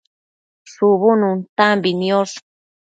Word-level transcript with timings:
shubu 0.71 1.09
nuntambi 1.19 1.89
niosh 1.99 2.35